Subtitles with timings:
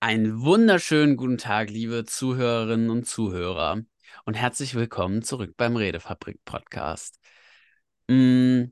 [0.00, 3.82] Einen wunderschönen guten Tag, liebe Zuhörerinnen und Zuhörer,
[4.24, 7.18] und herzlich willkommen zurück beim Redefabrik Podcast.
[8.08, 8.66] Mm,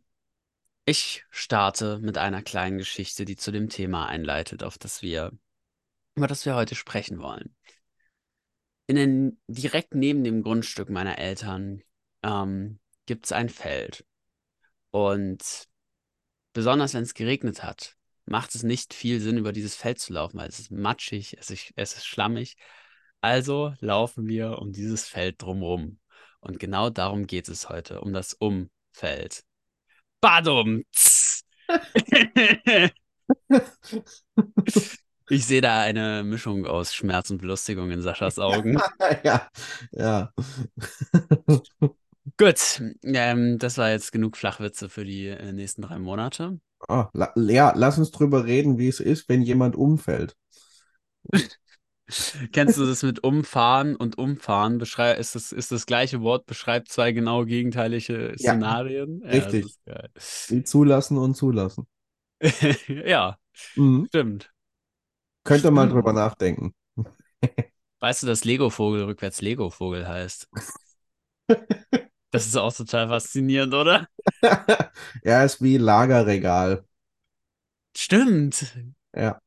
[0.85, 5.33] Ich starte mit einer kleinen Geschichte, die zu dem Thema einleitet, auf das wir,
[6.15, 7.57] über das wir heute sprechen wollen.
[8.87, 11.83] In den, direkt neben dem Grundstück meiner Eltern
[12.23, 14.07] ähm, gibt es ein Feld.
[14.93, 15.69] Und
[16.53, 17.97] besonders wenn es geregnet hat,
[18.27, 21.51] macht es nicht viel Sinn, über dieses Feld zu laufen, weil es ist matschig, es
[21.51, 22.57] ist, es ist schlammig.
[23.21, 25.99] Also laufen wir um dieses Feld drumherum.
[26.41, 29.45] Und genau darum geht es heute, um das Umfeld.
[30.21, 30.85] Badum!
[35.29, 38.79] Ich sehe da eine Mischung aus Schmerz und Belustigung in Saschas Augen.
[39.25, 39.49] ja,
[39.91, 40.33] ja.
[42.39, 46.61] Gut, ähm, das war jetzt genug Flachwitze für die äh, nächsten drei Monate.
[46.89, 50.37] Oh, la ja, lass uns drüber reden, wie es ist, wenn jemand umfällt.
[52.53, 54.79] Kennst du das mit umfahren und umfahren?
[54.79, 59.23] Beschrei ist, das, ist das gleiche Wort, beschreibt zwei genau gegenteilige Ja, Szenarien?
[59.25, 59.77] Ja, richtig.
[59.85, 60.11] geil.
[60.49, 61.87] Wie zulassen und zulassen.
[63.07, 63.39] Ja,
[63.77, 64.07] Mhm.
[64.09, 64.53] stimmt.
[65.45, 65.89] Könnt ihr mal Stimmt.
[65.89, 66.75] drüber nachdenken.
[68.01, 70.49] Weißt du, dass Lego-Vogel rückwärts Lego-Vogel heißt?
[72.37, 74.07] Das ist auch total faszinierend, oder?
[75.23, 76.85] Er ist wie Lagerregal.
[77.97, 78.73] Stimmt.
[79.15, 79.41] Ja,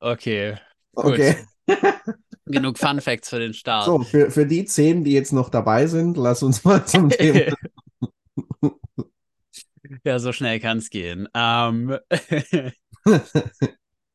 [0.00, 0.56] Okay,
[0.94, 1.04] gut.
[1.06, 1.36] okay.
[2.46, 3.86] Genug Fun Facts für den Start.
[3.86, 7.40] So, für, für die zehn, die jetzt noch dabei sind, lass uns mal zum Thema.
[10.04, 11.28] Ja, so schnell kann es gehen.
[11.34, 11.98] Ähm,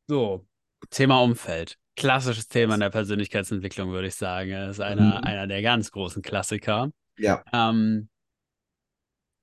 [0.08, 0.46] so,
[0.90, 1.76] Thema Umfeld.
[1.96, 4.50] Klassisches Thema in der Persönlichkeitsentwicklung, würde ich sagen.
[4.52, 5.24] Das ist einer, Mhm.
[5.24, 6.90] einer der ganz großen Klassiker.
[7.18, 8.09] Ja, Ähm,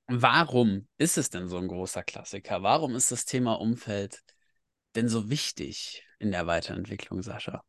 [0.07, 2.63] warum ist es denn so ein großer Klassiker?
[2.63, 4.23] Warum ist das Thema Umfeld
[4.95, 7.63] denn so wichtig in der Weiterentwicklung, Sascha?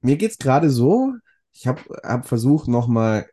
[0.00, 1.14] mir geht's gerade so.
[1.52, 3.28] Ich habe hab versucht, nochmal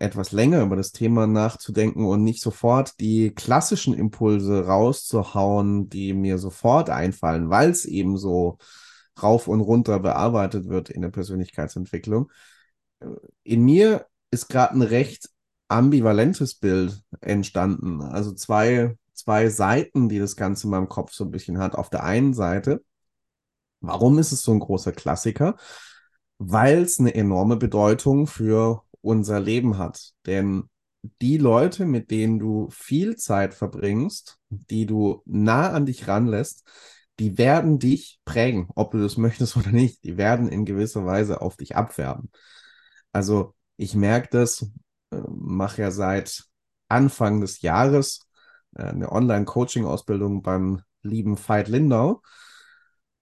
[0.00, 6.38] etwas länger über das Thema nachzudenken und nicht sofort die klassischen Impulse rauszuhauen, die mir
[6.38, 8.58] sofort einfallen, weil es eben so
[9.22, 12.32] rauf und runter bearbeitet wird in der Persönlichkeitsentwicklung.
[13.42, 15.28] In mir ist gerade ein recht
[15.68, 18.02] ambivalentes Bild entstanden.
[18.02, 21.74] Also zwei, zwei Seiten, die das Ganze in meinem Kopf so ein bisschen hat.
[21.74, 22.82] Auf der einen Seite,
[23.80, 25.56] warum ist es so ein großer Klassiker?
[26.38, 30.12] Weil es eine enorme Bedeutung für unser Leben hat.
[30.26, 30.68] Denn
[31.20, 36.64] die Leute, mit denen du viel Zeit verbringst, die du nah an dich ranlässt,
[37.18, 40.04] die werden dich prägen, ob du das möchtest oder nicht.
[40.04, 42.30] Die werden in gewisser Weise auf dich abfärben.
[43.12, 44.62] Also ich merke das,
[45.10, 46.44] äh, mache ja seit
[46.88, 48.28] Anfang des Jahres
[48.76, 52.22] äh, eine Online-Coaching-Ausbildung beim lieben Veit Lindau.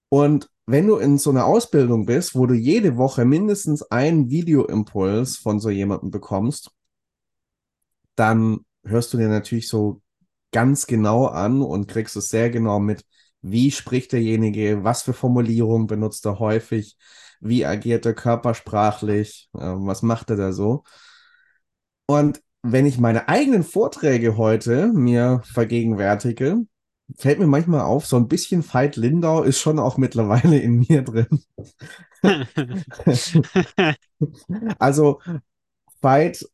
[0.08, 5.36] Und wenn du in so einer Ausbildung bist, wo du jede Woche mindestens einen Videoimpuls
[5.36, 6.70] von so jemandem bekommst,
[8.14, 10.00] dann hörst du dir natürlich so
[10.52, 13.04] ganz genau an und kriegst es sehr genau mit,
[13.42, 16.96] wie spricht derjenige, was für Formulierungen benutzt er häufig,
[17.40, 20.84] wie agiert er körpersprachlich, äh, was macht er da so.
[22.06, 26.58] Und wenn ich meine eigenen Vorträge heute mir vergegenwärtige,
[27.16, 31.02] fällt mir manchmal auf, so ein bisschen Veit Lindau ist schon auch mittlerweile in mir
[31.02, 31.42] drin.
[34.78, 35.20] Also
[36.02, 36.44] Veit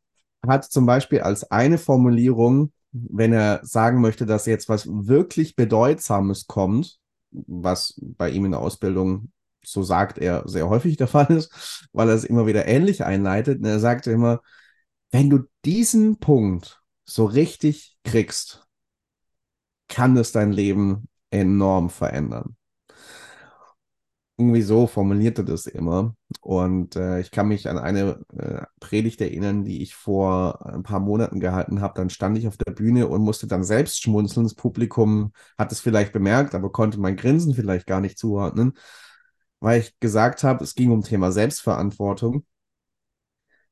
[0.46, 6.46] hat zum Beispiel als eine Formulierung, wenn er sagen möchte, dass jetzt was wirklich Bedeutsames
[6.46, 6.98] kommt,
[7.32, 9.32] was bei ihm in der Ausbildung,
[9.66, 13.58] so sagt er, sehr häufig der Fall ist, weil er es immer wieder ähnlich einleitet.
[13.58, 14.40] Und er sagt immer,
[15.10, 18.66] wenn du diesen Punkt so richtig kriegst,
[19.88, 22.56] kann es dein Leben enorm verändern.
[24.38, 26.14] Irgendwie so formuliert er das immer.
[26.42, 31.00] Und äh, ich kann mich an eine äh, Predigt erinnern, die ich vor ein paar
[31.00, 31.94] Monaten gehalten habe.
[31.96, 34.44] Dann stand ich auf der Bühne und musste dann selbst schmunzeln.
[34.44, 38.74] Das Publikum hat es vielleicht bemerkt, aber konnte mein Grinsen vielleicht gar nicht zuordnen,
[39.60, 42.44] weil ich gesagt habe, es ging um Thema Selbstverantwortung.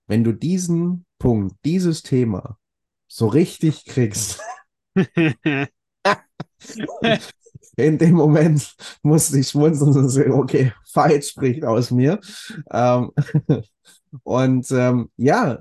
[0.06, 2.58] Wenn du diesen Punkt, dieses Thema
[3.06, 4.40] so richtig kriegst,
[7.76, 12.20] in dem Moment musste ich schmunzeln und sagen, okay, Fight spricht aus mir.
[12.70, 13.10] Ähm,
[14.22, 15.58] und ähm, ja,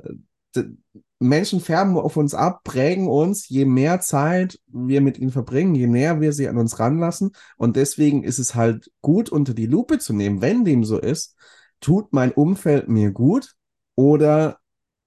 [1.24, 5.88] Menschen färben auf uns ab, prägen uns, je mehr Zeit wir mit ihnen verbringen, je
[5.88, 7.32] näher wir sie an uns ranlassen.
[7.58, 11.36] Und deswegen ist es halt gut, unter die Lupe zu nehmen, wenn dem so ist,
[11.80, 13.56] tut mein Umfeld mir gut
[13.96, 14.60] oder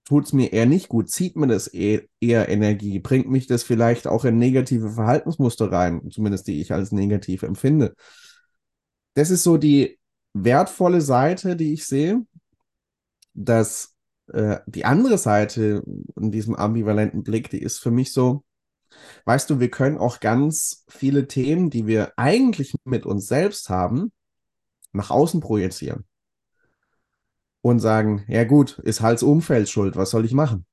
[0.07, 1.11] tut es mir eher nicht gut?
[1.11, 2.99] Zieht mir das eher, eher Energie?
[2.99, 7.95] Bringt mich das vielleicht auch in negative Verhaltensmuster rein, zumindest die ich als negativ empfinde?
[9.15, 9.99] Das ist so die
[10.33, 12.23] wertvolle Seite, die ich sehe.
[13.35, 13.96] Dass
[14.33, 15.83] äh, die andere Seite
[16.17, 18.45] in diesem ambivalenten Blick, die ist für mich so,
[19.25, 24.13] weißt du, wir können auch ganz viele Themen, die wir eigentlich mit uns selbst haben,
[24.93, 26.07] nach außen projizieren
[27.63, 30.67] und sagen, ja gut, ist Hals Umfeld schuld, was soll ich machen?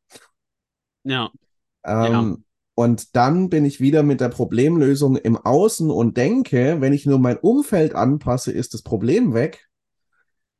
[1.03, 1.31] Ja.
[1.83, 2.37] Ähm, Ja.
[2.75, 7.19] Und dann bin ich wieder mit der Problemlösung im Außen und denke, wenn ich nur
[7.19, 9.67] mein Umfeld anpasse, ist das Problem weg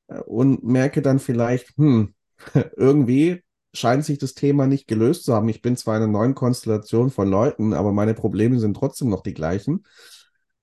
[0.08, 2.14] Äh, und merke dann vielleicht, hm,
[2.76, 3.44] irgendwie
[3.74, 5.50] scheint sich das Thema nicht gelöst zu haben.
[5.50, 9.22] Ich bin zwar in einer neuen Konstellation von Leuten, aber meine Probleme sind trotzdem noch
[9.22, 9.86] die gleichen.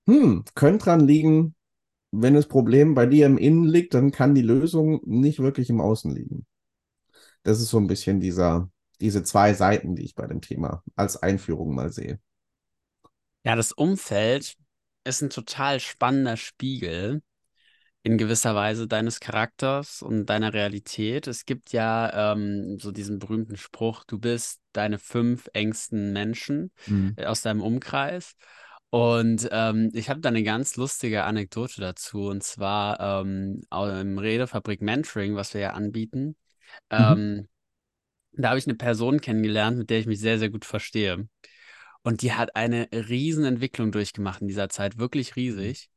[0.07, 1.55] Hm, könnte dran liegen,
[2.11, 5.81] wenn das Problem bei dir im Innen liegt, dann kann die Lösung nicht wirklich im
[5.81, 6.45] Außen liegen.
[7.43, 8.69] Das ist so ein bisschen dieser,
[8.99, 12.19] diese zwei Seiten, die ich bei dem Thema als Einführung mal sehe.
[13.43, 14.55] Ja, das Umfeld
[15.03, 17.21] ist ein total spannender Spiegel
[18.03, 21.27] in gewisser Weise deines Charakters und deiner Realität.
[21.27, 27.13] Es gibt ja ähm, so diesen berühmten Spruch, du bist deine fünf engsten Menschen Mhm.
[27.17, 28.35] äh, aus deinem Umkreis.
[28.89, 32.27] Und ähm, ich habe da eine ganz lustige Anekdote dazu.
[32.27, 36.35] Und zwar ähm, im Redefabrik Mentoring, was wir ja anbieten.
[36.91, 36.97] Mhm.
[36.99, 37.47] Ähm,
[38.33, 41.27] da habe ich eine Person kennengelernt, mit der ich mich sehr, sehr gut verstehe.
[42.03, 45.89] Und die hat eine riesen Entwicklung durchgemacht in dieser Zeit, wirklich riesig.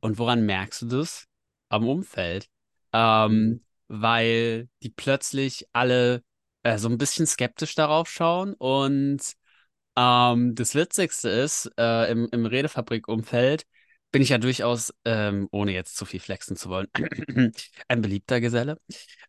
[0.00, 1.26] Und woran merkst du das?
[1.68, 2.48] Am Umfeld.
[2.92, 2.98] Mhm.
[2.98, 6.22] Ähm, weil die plötzlich alle
[6.62, 8.54] äh, so ein bisschen skeptisch darauf schauen.
[8.54, 9.20] Und
[9.96, 13.64] ähm, das Witzigste ist, äh, im, im Redefabrik-Umfeld
[14.10, 16.88] bin ich ja durchaus, ähm, ohne jetzt zu viel flexen zu wollen,
[17.88, 18.78] ein beliebter Geselle.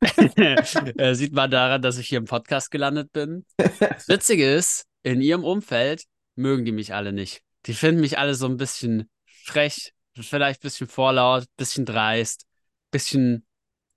[0.36, 3.46] Äh, sieht man daran, dass ich hier im Podcast gelandet bin.
[3.58, 6.06] Das Witzige ist, in ihrem Umfeld
[6.36, 7.42] mögen die mich alle nicht.
[7.66, 9.10] Die finden mich alle so ein bisschen
[9.44, 9.94] frech,
[10.24, 13.46] vielleicht ein bisschen vorlaut, ein bisschen dreist, ein bisschen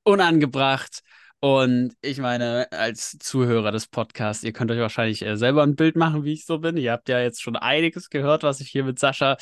[0.04, 1.02] unangebracht.
[1.40, 5.96] Und ich meine, als Zuhörer des Podcasts, ihr könnt euch wahrscheinlich äh, selber ein Bild
[5.96, 6.76] machen, wie ich so bin.
[6.76, 9.36] Ihr habt ja jetzt schon einiges gehört, was ich hier mit Sascha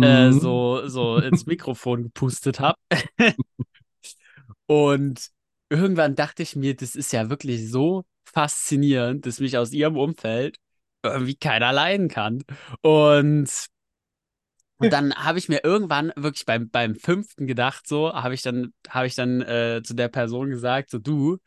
[0.00, 0.30] äh, Mhm.
[0.32, 2.78] so, so ins Mikrofon gepustet habe.
[4.66, 5.28] Und
[5.68, 10.56] irgendwann dachte ich mir, das ist ja wirklich so faszinierend, dass mich aus ihrem Umfeld
[11.02, 12.42] irgendwie keiner leiden kann.
[12.82, 13.48] Und,
[14.80, 18.72] und dann habe ich mir irgendwann wirklich beim, beim fünften gedacht, so, habe ich dann,
[18.88, 21.38] habe ich dann äh, zu der Person gesagt, so du,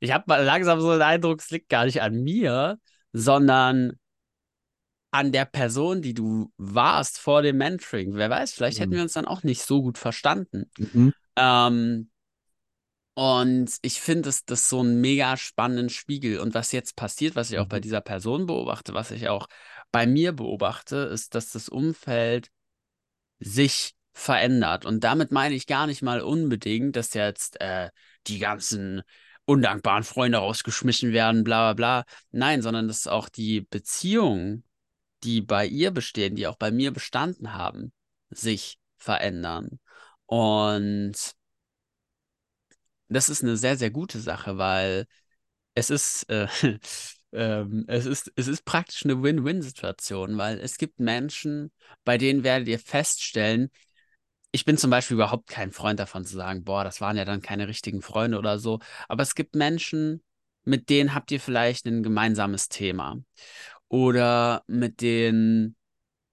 [0.00, 2.78] ich habe mal langsam so den Eindruck, es liegt gar nicht an mir,
[3.12, 3.94] sondern
[5.10, 8.14] an der Person, die du warst vor dem Mentoring.
[8.14, 8.96] Wer weiß, vielleicht hätten Mhm.
[8.96, 10.70] wir uns dann auch nicht so gut verstanden.
[10.78, 11.10] Mhm.
[11.36, 12.10] Ähm,
[13.14, 16.38] Und ich finde das, das so einen mega spannenden Spiegel.
[16.38, 17.82] Und was jetzt passiert, was ich auch bei Mhm.
[17.82, 19.48] dieser Person beobachte, was ich auch
[19.90, 22.50] bei mir beobachte, ist, dass das Umfeld
[23.38, 24.86] sich verändert.
[24.86, 27.90] Und damit meine ich gar nicht mal unbedingt, dass jetzt äh,
[28.26, 29.02] die ganzen
[29.44, 32.14] undankbaren Freunde rausgeschmissen werden, bla bla bla.
[32.32, 34.64] Nein, sondern dass auch die Beziehungen,
[35.22, 37.92] die bei ihr bestehen, die auch bei mir bestanden haben,
[38.30, 39.80] sich verändern.
[40.26, 41.14] Und
[43.08, 45.06] das ist eine sehr, sehr gute Sache, weil
[45.74, 46.48] es ist, äh,
[47.36, 51.70] ähm, es ist, es ist praktisch eine Win-Win-Situation, weil es gibt Menschen,
[52.04, 53.70] bei denen werdet ihr feststellen,
[54.52, 57.42] ich bin zum Beispiel überhaupt kein Freund davon zu sagen, boah, das waren ja dann
[57.42, 60.22] keine richtigen Freunde oder so, aber es gibt Menschen,
[60.64, 63.18] mit denen habt ihr vielleicht ein gemeinsames Thema.
[63.88, 65.76] Oder mit denen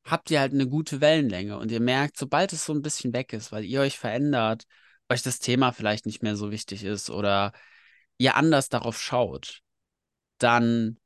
[0.05, 3.33] habt ihr halt eine gute Wellenlänge und ihr merkt, sobald es so ein bisschen weg
[3.33, 4.65] ist, weil ihr euch verändert,
[5.09, 7.53] euch das Thema vielleicht nicht mehr so wichtig ist oder
[8.17, 9.62] ihr anders darauf schaut,
[10.37, 10.97] dann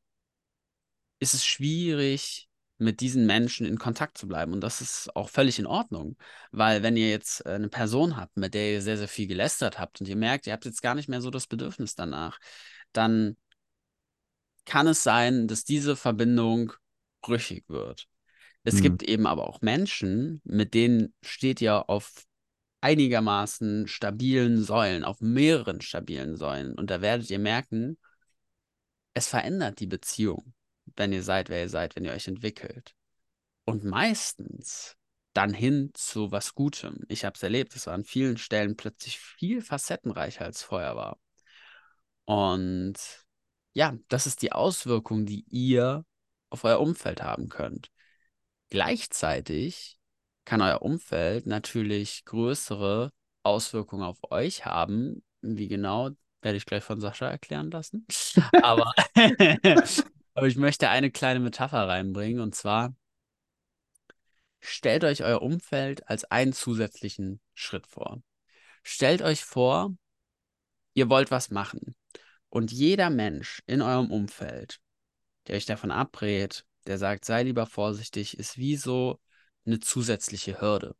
[1.20, 2.48] ist es schwierig,
[2.80, 4.54] mit diesen Menschen in Kontakt zu bleiben.
[4.54, 6.16] Und das ist auch völlig in Ordnung.
[6.52, 9.80] Weil wenn ihr jetzt äh, eine Person habt, mit der ihr sehr, sehr viel gelästert
[9.80, 12.38] habt und ihr merkt, ihr habt jetzt gar nicht mehr so das Bedürfnis danach,
[12.94, 13.36] dann
[14.66, 16.74] kann es sein, dass diese Verbindung
[17.22, 18.08] brüchig wird.
[18.64, 18.82] Es Mhm.
[18.82, 22.26] gibt eben aber auch Menschen, mit denen steht ihr auf
[22.82, 26.74] einigermaßen stabilen Säulen, auf mehreren stabilen Säulen.
[26.76, 27.98] Und da werdet ihr merken,
[29.18, 30.54] es verändert die Beziehung,
[30.96, 32.94] wenn ihr seid, wer ihr seid, wenn ihr euch entwickelt.
[33.66, 34.96] Und meistens
[35.34, 37.04] dann hin zu was Gutem.
[37.08, 41.20] Ich habe es erlebt, es war an vielen Stellen plötzlich viel facettenreicher als vorher war.
[42.26, 42.96] Und
[43.74, 46.06] ja, das ist die Auswirkung, die ihr
[46.50, 47.90] auf euer Umfeld haben könnt.
[48.70, 50.00] Gleichzeitig
[50.46, 53.12] kann euer Umfeld natürlich größere
[53.44, 55.24] Auswirkungen auf euch haben.
[55.42, 56.12] Wie genau,
[56.48, 58.08] Werde ich gleich von Sascha erklären lassen.
[58.62, 58.94] Aber,
[60.34, 62.96] aber ich möchte eine kleine Metapher reinbringen und zwar
[64.62, 68.22] stellt euch euer Umfeld als einen zusätzlichen Schritt vor.
[68.82, 69.94] Stellt euch vor,
[70.94, 71.98] ihr wollt was machen
[72.48, 74.80] und jeder Mensch in eurem Umfeld,
[75.48, 79.20] der euch davon abrät, der sagt, sei lieber vorsichtig, ist wie so
[79.66, 80.96] eine zusätzliche Hürde.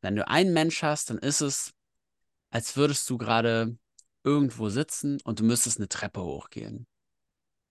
[0.00, 1.74] Wenn du einen Mensch hast, dann ist es,
[2.48, 3.76] als würdest du gerade
[4.24, 6.86] irgendwo sitzen und du müsstest eine Treppe hochgehen.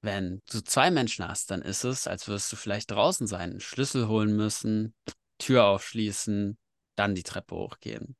[0.01, 4.07] Wenn du zwei Menschen hast, dann ist es, als würdest du vielleicht draußen sein, Schlüssel
[4.07, 4.95] holen müssen,
[5.37, 6.57] Tür aufschließen,
[6.95, 8.15] dann die Treppe hochgehen.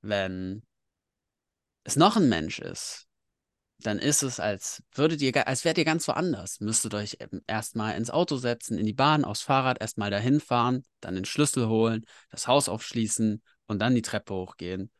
[0.00, 0.62] Wenn
[1.84, 3.06] es noch ein Mensch ist,
[3.80, 6.60] dann ist es, als würdet ihr, als wärt ihr ganz woanders.
[6.60, 11.16] Müsstet euch erstmal ins Auto setzen, in die Bahn, aufs Fahrrad, erstmal dahin fahren, dann
[11.16, 14.90] den Schlüssel holen, das Haus aufschließen und dann die Treppe hochgehen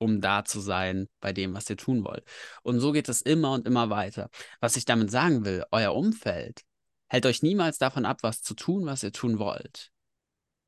[0.00, 2.24] um da zu sein bei dem, was ihr tun wollt.
[2.62, 4.30] Und so geht es immer und immer weiter.
[4.58, 6.62] Was ich damit sagen will, euer Umfeld
[7.08, 9.92] hält euch niemals davon ab, was zu tun, was ihr tun wollt.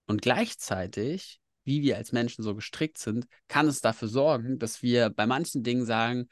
[0.06, 5.08] Und gleichzeitig, wie wir als Menschen so gestrickt sind, kann es dafür sorgen, dass wir
[5.08, 6.28] bei manchen Dingen sagen,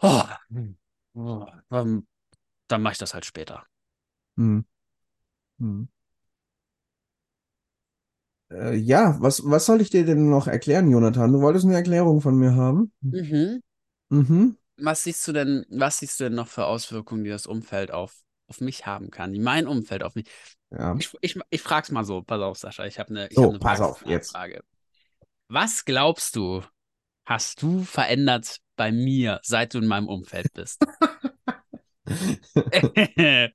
[0.00, 0.24] oh,
[1.14, 3.64] oh dann, mache ich das halt später.
[4.36, 4.66] Hm.
[5.58, 5.88] Hm.
[8.52, 11.32] Äh, ja, was, was soll ich dir denn noch erklären, Jonathan?
[11.32, 12.92] Du wolltest eine Erklärung von mir haben?
[13.00, 13.62] Mhm.
[14.10, 14.56] Mhm.
[14.78, 18.14] Was siehst du denn, was siehst du denn noch für Auswirkungen, die das Umfeld auf,
[18.48, 20.26] auf mich haben kann, die mein Umfeld auf mich.
[20.70, 20.94] Ja.
[20.98, 23.44] Ich, ich, ich frage es mal so, pass auf, Sascha, ich habe eine, ich so,
[23.44, 24.32] hab eine pass auf, jetzt.
[24.32, 24.62] Frage.
[25.48, 26.62] Was glaubst du,
[27.24, 30.84] hast du verändert bei mir, seit du in meinem Umfeld bist?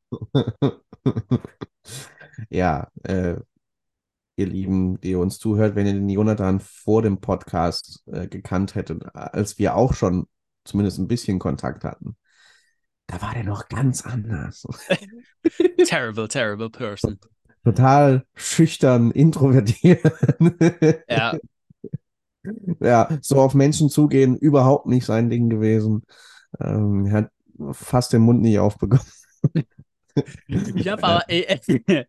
[2.50, 3.36] ja, äh,
[4.38, 9.03] ihr Lieben, die uns zuhört, wenn ihr den Jonathan vor dem Podcast äh, gekannt hättet,
[9.13, 10.27] als wir auch schon
[10.63, 12.15] zumindest ein bisschen Kontakt hatten.
[13.08, 14.65] Da war der noch ganz anders.
[15.88, 17.20] terrible, terrible person.
[17.63, 20.01] Total schüchtern, introvertiert.
[21.10, 21.38] ja.
[22.79, 26.03] Ja, so auf Menschen zugehen, überhaupt nicht sein Ding gewesen.
[26.62, 27.32] Ähm, er hat
[27.72, 29.06] fast den Mund nicht aufbekommen.
[30.48, 31.60] ich habe aber, ey,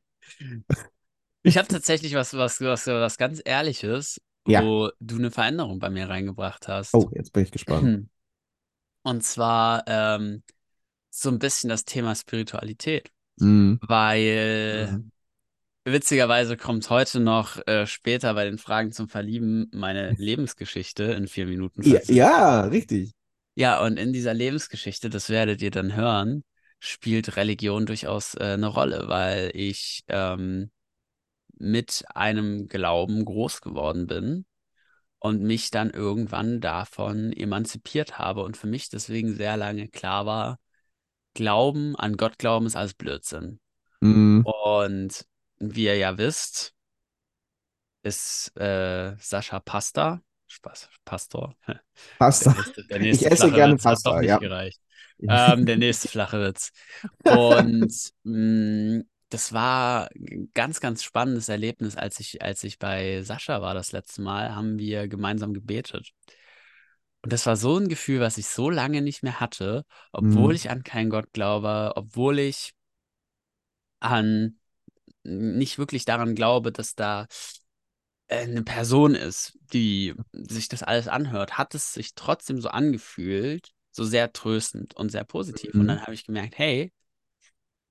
[1.43, 4.63] ich habe tatsächlich was, was, was, was ganz Ehrliches, ja.
[4.63, 6.95] wo du eine Veränderung bei mir reingebracht hast.
[6.95, 8.09] Oh, jetzt bin ich gespannt.
[9.03, 10.43] Und zwar ähm,
[11.11, 13.11] so ein bisschen das Thema Spiritualität.
[13.41, 13.79] Mhm.
[13.83, 15.13] Weil mhm.
[15.85, 21.47] witzigerweise kommt heute noch äh, später bei den Fragen zum Verlieben meine Lebensgeschichte in vier
[21.47, 21.83] Minuten.
[21.83, 23.13] Ja, ja, richtig.
[23.55, 26.45] Ja, und in dieser Lebensgeschichte, das werdet ihr dann hören,
[26.79, 30.71] spielt Religion durchaus äh, eine Rolle, weil ich ähm,
[31.59, 34.47] mit einem Glauben groß geworden bin
[35.19, 40.59] und mich dann irgendwann davon emanzipiert habe und für mich deswegen sehr lange klar war,
[41.35, 43.61] Glauben an Gott glauben ist alles Blödsinn.
[44.01, 44.45] Mhm.
[44.45, 45.25] Und
[45.59, 46.75] wie ihr ja wisst,
[48.03, 51.55] ist äh, Sascha Pasta, Spaß, Pastor.
[52.19, 52.57] Pasta.
[52.91, 54.41] Der nächste, der ich esse gerne Witz Pasta, ja.
[55.21, 56.73] Ähm, der nächste flache Witz.
[57.25, 57.93] Und
[58.25, 63.61] mh, mm, das war ein ganz, ganz spannendes Erlebnis, als ich, als ich bei Sascha
[63.61, 66.13] war das letzte Mal, haben wir gemeinsam gebetet.
[67.23, 70.57] Und das war so ein Gefühl, was ich so lange nicht mehr hatte, obwohl mhm.
[70.57, 72.73] ich an keinen Gott glaube, obwohl ich
[74.01, 74.59] an
[75.25, 77.27] nicht wirklich daran glaube, dass da
[78.29, 83.73] äh, eine Person ist, die sich das alles anhört, hat es sich trotzdem so angefühlt,
[83.91, 85.75] so sehr tröstend und sehr positiv.
[85.75, 85.81] Mhm.
[85.81, 86.93] Und dann habe ich gemerkt, hey,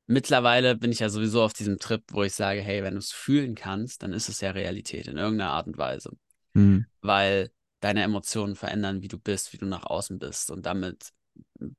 [0.07, 3.11] mittlerweile bin ich ja sowieso auf diesem Trip, wo ich sage, hey, wenn du es
[3.11, 6.17] fühlen kannst, dann ist es ja Realität in irgendeiner Art und Weise.
[6.53, 6.85] Mhm.
[7.01, 10.49] Weil deine Emotionen verändern, wie du bist, wie du nach außen bist.
[10.49, 11.11] Und damit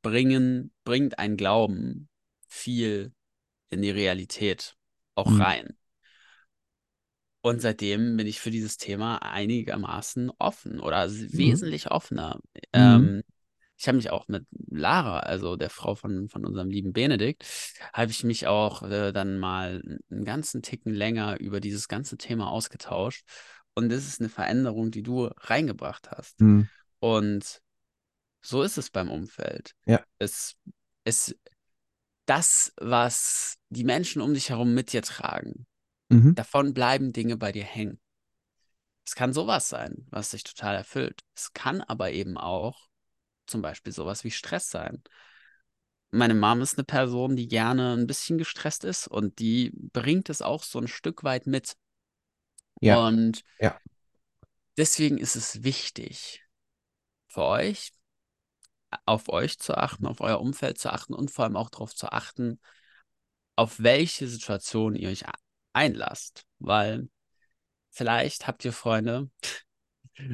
[0.03, 2.09] bringen, bringt ein Glauben
[2.47, 3.13] viel
[3.71, 4.77] in die Realität
[5.15, 5.41] auch mhm.
[5.41, 5.77] rein.
[7.41, 11.33] Und seitdem bin ich für dieses Thema einigermaßen offen oder mhm.
[11.33, 12.41] wesentlich offener.
[12.55, 12.63] Mhm.
[12.73, 13.23] Ähm,
[13.79, 17.45] ich habe mich auch mit Lara, also der Frau von, von unserem lieben Benedikt,
[17.93, 22.51] habe ich mich auch äh, dann mal einen ganzen Ticken länger über dieses ganze Thema
[22.51, 23.25] ausgetauscht.
[23.75, 26.41] Und das ist eine Veränderung, die du reingebracht hast.
[26.41, 26.69] Mhm.
[26.99, 27.63] Und
[28.43, 29.77] so ist es beim Umfeld.
[29.87, 30.03] Ja.
[30.19, 30.57] Es,
[31.05, 31.37] es,
[32.27, 35.67] das, was die Menschen um dich herum mit dir tragen,
[36.09, 36.35] mhm.
[36.35, 38.01] davon bleiben Dinge bei dir hängen.
[39.07, 41.23] Es kann sowas sein, was dich total erfüllt.
[41.37, 42.89] Es kann aber eben auch
[43.49, 45.03] zum Beispiel sowas wie Stress sein.
[46.11, 50.41] Meine Mom ist eine Person, die gerne ein bisschen gestresst ist und die bringt es
[50.41, 51.77] auch so ein Stück weit mit.
[52.81, 53.07] Ja.
[53.07, 53.79] Und ja.
[54.77, 56.43] deswegen ist es wichtig
[57.27, 57.93] für euch,
[59.05, 62.11] auf euch zu achten, auf euer Umfeld zu achten und vor allem auch darauf zu
[62.11, 62.59] achten,
[63.57, 65.25] auf welche Situation ihr euch
[65.75, 66.47] einlasst.
[66.59, 67.11] Weil
[67.91, 69.31] vielleicht habt ihr Freunde,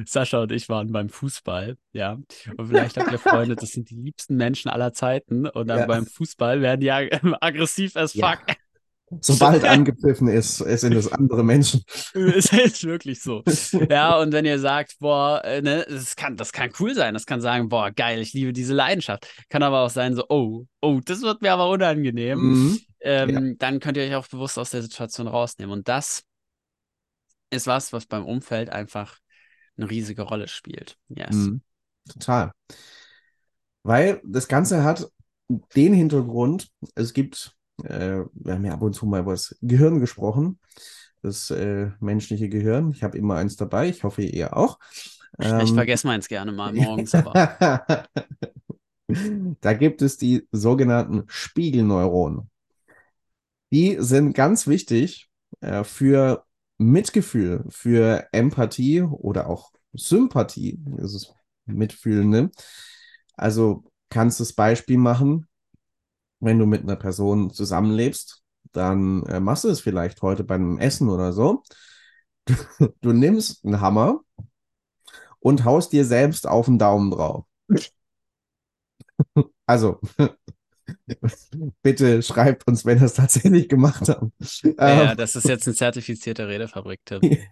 [0.05, 2.17] Sascha und ich waren beim Fußball, ja.
[2.57, 5.47] Und vielleicht habt ihr Freunde, das sind die liebsten Menschen aller Zeiten.
[5.47, 5.85] Und dann ja.
[5.85, 6.91] beim Fußball werden die
[7.41, 8.39] aggressiv as fuck.
[8.47, 8.55] Ja.
[9.21, 11.83] Sobald angepfiffen ist, sind es andere Menschen.
[12.13, 13.43] Es ist wirklich so.
[13.89, 17.25] Ja, und wenn ihr sagt, boah, äh, ne, das kann, das kann cool sein, das
[17.25, 19.27] kann sagen, boah, geil, ich liebe diese Leidenschaft.
[19.49, 22.39] Kann aber auch sein, so, oh, oh, das wird mir aber unangenehm.
[22.39, 22.79] Mhm.
[23.01, 23.53] Ähm, ja.
[23.59, 25.71] Dann könnt ihr euch auch bewusst aus der Situation rausnehmen.
[25.71, 26.23] Und das
[27.51, 29.19] ist was, was beim Umfeld einfach
[29.77, 30.97] eine riesige Rolle spielt.
[31.09, 31.35] Yes.
[31.35, 31.61] Mhm.
[32.07, 32.51] Total.
[33.83, 35.09] Weil das Ganze hat
[35.75, 39.99] den Hintergrund, es gibt äh, wir haben ja ab und zu mal über das Gehirn
[39.99, 40.59] gesprochen,
[41.21, 42.91] das äh, menschliche Gehirn.
[42.91, 44.79] Ich habe immer eins dabei, ich hoffe, ihr auch.
[45.39, 48.07] Ähm, ich vergesse meins gerne mal morgens, aber.
[49.61, 52.49] da gibt es die sogenannten Spiegelneuronen.
[53.71, 55.29] Die sind ganz wichtig
[55.59, 56.45] äh, für
[56.77, 61.33] Mitgefühl, für Empathie oder auch Sympathie, das ist
[61.65, 62.51] Mitfühlende.
[63.35, 65.47] Also kannst du das Beispiel machen,
[66.39, 71.09] wenn du mit einer Person zusammenlebst, dann äh, machst du es vielleicht heute beim Essen
[71.09, 71.63] oder so.
[72.45, 72.55] Du,
[73.01, 74.21] du nimmst einen Hammer
[75.39, 77.45] und haust dir selbst auf den Daumen drauf.
[79.65, 79.99] Also,
[81.81, 84.31] bitte schreibt uns, wenn ihr es tatsächlich gemacht habt.
[84.63, 87.21] Ja, ähm, das ist jetzt ein zertifizierter Redefabrik-Tipp.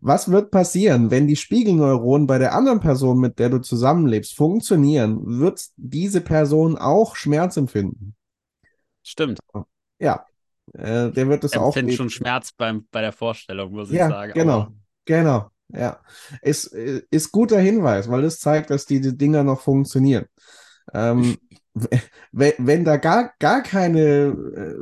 [0.00, 5.40] Was wird passieren, wenn die Spiegelneuronen bei der anderen Person, mit der du zusammenlebst, funktionieren?
[5.40, 8.14] Wird diese Person auch Schmerz empfinden?
[9.02, 9.38] Stimmt.
[9.98, 10.24] Ja,
[10.72, 11.68] äh, der wird es auch.
[11.68, 14.32] Empfindet schon Schmerz beim, bei der Vorstellung, muss ja, ich sagen.
[14.32, 14.72] Genau, Aber...
[15.04, 15.50] genau.
[15.72, 16.00] Ja,
[16.42, 20.26] ist, ist guter Hinweis, weil es zeigt, dass diese Dinger noch funktionieren.
[20.94, 21.36] Ähm,
[22.32, 24.34] wenn, wenn da gar, gar keine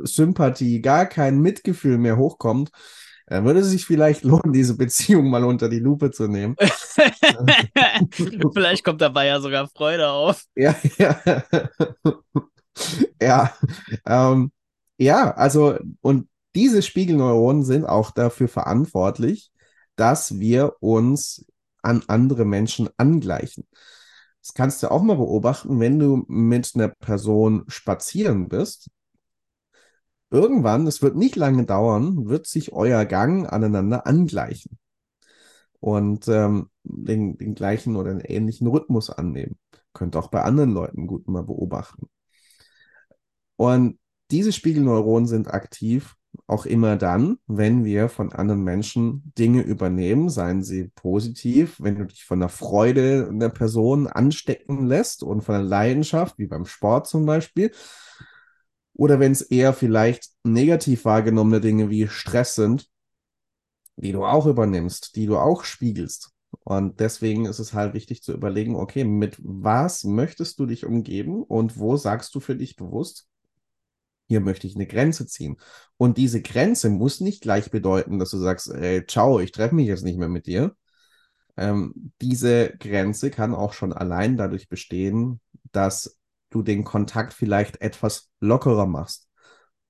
[0.03, 2.71] äh, Sympathie, gar kein Mitgefühl mehr hochkommt,
[3.27, 6.55] dann würde es sich vielleicht lohnen, diese Beziehung mal unter die Lupe zu nehmen.
[8.53, 10.43] vielleicht kommt dabei ja sogar Freude auf.
[10.55, 11.43] Ja, ja.
[13.21, 13.53] ja,
[14.05, 14.51] ähm,
[14.97, 19.51] ja, also, und diese Spiegelneuronen sind auch dafür verantwortlich,
[19.95, 21.45] dass wir uns
[21.81, 23.67] an andere Menschen angleichen.
[24.41, 28.89] Das kannst du auch mal beobachten, wenn du mit einer Person spazieren bist
[30.31, 34.77] irgendwann, es wird nicht lange dauern, wird sich euer Gang aneinander angleichen
[35.79, 39.57] und ähm, den, den gleichen oder einen ähnlichen Rhythmus annehmen.
[39.93, 42.09] Könnt auch bei anderen Leuten gut mal beobachten.
[43.55, 43.99] Und
[44.31, 46.15] diese Spiegelneuronen sind aktiv
[46.47, 52.05] auch immer dann, wenn wir von anderen Menschen Dinge übernehmen, seien sie positiv, wenn du
[52.05, 57.07] dich von der Freude der Person anstecken lässt und von der Leidenschaft, wie beim Sport
[57.07, 57.71] zum Beispiel,
[58.93, 62.89] oder wenn es eher vielleicht negativ wahrgenommene Dinge wie Stress sind,
[63.95, 66.31] die du auch übernimmst, die du auch spiegelst.
[66.63, 71.43] Und deswegen ist es halt wichtig zu überlegen, okay, mit was möchtest du dich umgeben
[71.43, 73.28] und wo sagst du für dich bewusst,
[74.29, 75.57] hier möchte ich eine Grenze ziehen.
[75.97, 79.87] Und diese Grenze muss nicht gleich bedeuten, dass du sagst, ey, ciao, ich treffe mich
[79.87, 80.75] jetzt nicht mehr mit dir.
[81.57, 86.19] Ähm, diese Grenze kann auch schon allein dadurch bestehen, dass
[86.51, 89.27] du den Kontakt vielleicht etwas lockerer machst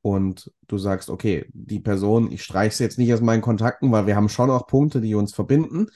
[0.02, 4.08] und du sagst, okay, die Person, ich streiche sie jetzt nicht aus meinen Kontakten, weil
[4.08, 5.88] wir haben schon auch Punkte, die uns verbinden,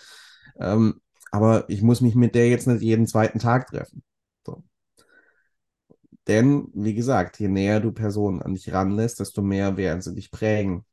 [0.60, 1.02] ähm,
[1.32, 4.04] aber ich muss mich mit der jetzt nicht jeden zweiten Tag treffen.
[6.28, 10.32] Denn, wie gesagt, je näher du Personen an dich ranlässt, desto mehr werden sie dich
[10.32, 10.86] prägen.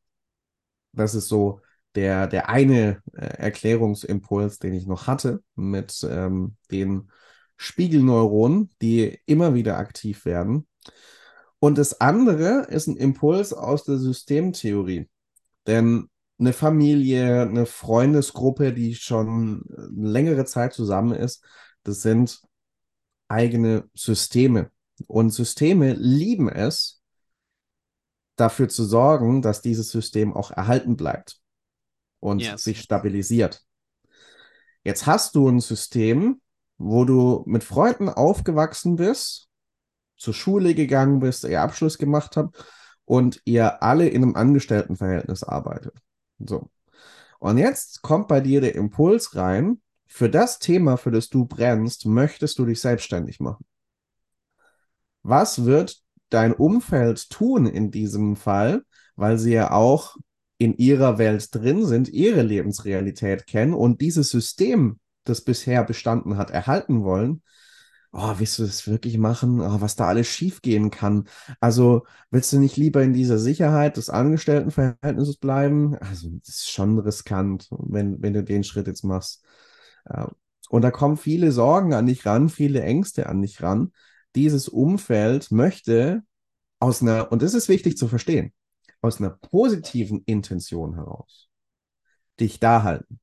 [0.93, 1.61] Das ist so
[1.95, 7.11] der, der eine äh, Erklärungsimpuls, den ich noch hatte mit ähm, den
[7.57, 10.67] Spiegelneuronen, die immer wieder aktiv werden.
[11.59, 15.09] Und das andere ist ein Impuls aus der Systemtheorie.
[15.67, 19.65] Denn eine Familie, eine Freundesgruppe, die schon
[19.95, 21.45] längere Zeit zusammen ist,
[21.83, 22.41] das sind
[23.29, 24.71] eigene Systeme.
[25.07, 27.01] Und Systeme lieben es,
[28.37, 31.41] dafür zu sorgen, dass dieses System auch erhalten bleibt
[32.21, 32.65] und yes.
[32.65, 33.63] sich stabilisiert.
[34.83, 36.41] Jetzt hast du ein System,
[36.79, 39.49] wo du mit Freunden aufgewachsen bist,
[40.17, 42.65] zur Schule gegangen bist, ihr Abschluss gemacht habt
[43.05, 45.99] und ihr alle in einem Angestelltenverhältnis arbeitet.
[46.39, 46.71] So.
[47.39, 52.05] Und jetzt kommt bei dir der Impuls rein, für das Thema, für das du brennst,
[52.05, 53.65] möchtest du dich selbstständig machen.
[55.23, 55.99] Was wird
[56.31, 58.83] dein Umfeld tun in diesem Fall,
[59.17, 60.17] weil sie ja auch
[60.59, 66.51] in ihrer Welt drin sind, ihre Lebensrealität kennen und dieses System das bisher bestanden hat,
[66.51, 67.43] erhalten wollen,
[68.13, 69.61] oh, willst du das wirklich machen?
[69.61, 71.29] Oh, was da alles schiefgehen kann.
[71.61, 75.97] Also willst du nicht lieber in dieser Sicherheit des Angestelltenverhältnisses bleiben?
[75.97, 79.45] Also das ist schon riskant, wenn, wenn du den Schritt jetzt machst.
[80.09, 80.31] Ja.
[80.69, 83.93] Und da kommen viele Sorgen an dich ran, viele Ängste an dich ran.
[84.35, 86.23] Dieses Umfeld möchte
[86.79, 88.53] aus einer, und das ist wichtig zu verstehen,
[89.03, 91.49] aus einer positiven Intention heraus
[92.41, 93.21] dich da halten.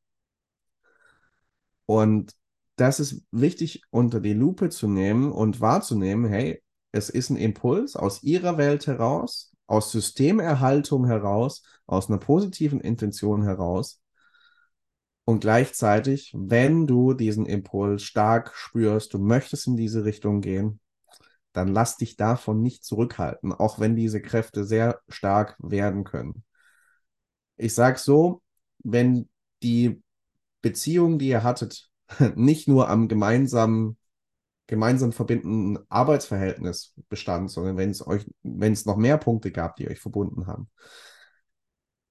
[1.86, 2.36] Und
[2.76, 7.96] das ist wichtig unter die Lupe zu nehmen und wahrzunehmen, hey, es ist ein Impuls
[7.96, 14.02] aus ihrer Welt heraus, aus Systemerhaltung heraus, aus einer positiven Intention heraus.
[15.26, 20.80] Und gleichzeitig, wenn du diesen Impuls stark spürst, du möchtest in diese Richtung gehen,
[21.58, 26.44] dann lass dich davon nicht zurückhalten, auch wenn diese Kräfte sehr stark werden können.
[27.56, 28.44] Ich sage so,
[28.84, 29.28] wenn
[29.64, 30.04] die
[30.62, 31.90] Beziehung, die ihr hattet,
[32.36, 33.98] nicht nur am gemeinsamen,
[34.68, 39.90] gemeinsam verbindenden Arbeitsverhältnis bestand, sondern wenn es euch, wenn es noch mehr Punkte gab, die
[39.90, 40.70] euch verbunden haben,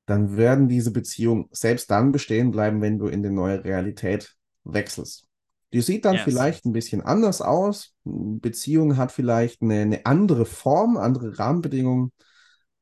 [0.06, 5.28] dann werden diese Beziehungen selbst dann bestehen bleiben, wenn du in die neue Realität wechselst.
[5.72, 6.24] Die sieht dann yes.
[6.24, 7.94] vielleicht ein bisschen anders aus.
[8.04, 12.12] Beziehung hat vielleicht eine, eine andere Form, andere Rahmenbedingungen,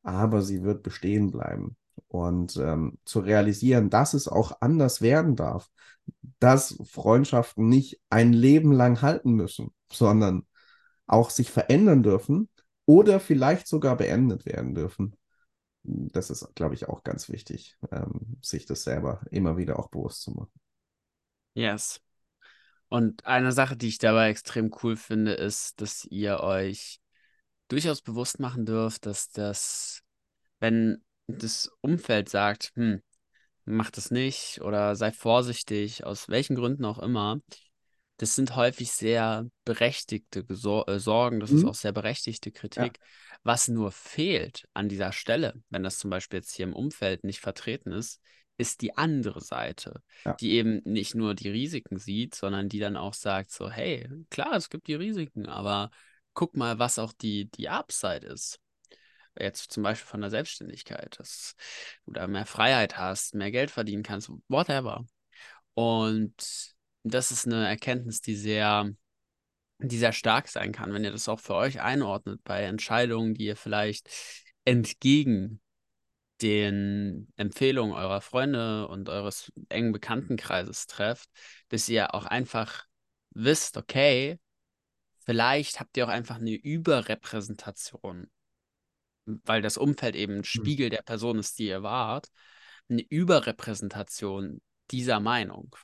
[0.03, 1.77] aber sie wird bestehen bleiben.
[2.09, 5.71] Und ähm, zu realisieren, dass es auch anders werden darf,
[6.39, 10.47] dass Freundschaften nicht ein Leben lang halten müssen, sondern
[11.07, 12.49] auch sich verändern dürfen
[12.87, 15.17] oder vielleicht sogar beendet werden dürfen.
[15.83, 20.23] Das ist, glaube ich, auch ganz wichtig, ähm, sich das selber immer wieder auch bewusst
[20.23, 20.53] zu machen.
[21.55, 22.04] Yes.
[22.95, 27.01] Und eine Sache, die ich dabei extrem cool finde, ist, dass ihr euch
[27.67, 30.05] durchaus bewusst machen dürft, dass das,
[30.61, 33.03] wenn das Umfeld sagt, hm,
[33.65, 37.41] mach das nicht oder sei vorsichtig, aus welchen Gründen auch immer,
[38.19, 41.59] das sind häufig sehr berechtigte Gesor äh, Sorgen, das mhm.
[41.59, 42.99] ist auch sehr berechtigte Kritik.
[43.01, 43.07] Ja.
[43.43, 47.41] Was nur fehlt an dieser Stelle, wenn das zum Beispiel jetzt hier im Umfeld nicht
[47.41, 48.21] vertreten ist,
[48.57, 50.35] ist die andere Seite, ja.
[50.35, 54.55] die eben nicht nur die Risiken sieht, sondern die dann auch sagt so, hey, klar,
[54.55, 55.91] es gibt die Risiken, aber
[56.35, 58.61] guck mal, was auch die, die Upside ist.
[59.39, 61.57] Jetzt zum Beispiel von der Selbstständigkeit, dass
[62.07, 65.05] du da mehr Freiheit hast, mehr Geld verdienen kannst, whatever.
[65.75, 66.35] Und
[67.03, 68.89] das ist eine Erkenntnis, die sehr,
[69.79, 73.47] die sehr stark sein kann, wenn ihr das auch für euch einordnet bei Entscheidungen, die
[73.47, 74.09] ihr vielleicht
[74.65, 75.61] entgegen
[76.45, 81.29] den Empfehlungen eurer Freunde und eures engen Bekanntenkreises trefft,
[81.71, 82.85] dass ihr auch einfach
[83.31, 84.39] wisst, okay,
[85.25, 88.31] vielleicht habt ihr auch einfach eine Überrepräsentation
[89.27, 90.45] weil das Umfeld eben ein hm.
[90.45, 92.31] Spiegel der Person ist, die ihr wart,
[92.89, 95.75] eine Überrepräsentation dieser Meinung.